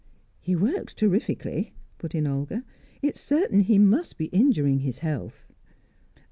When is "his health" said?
4.79-5.51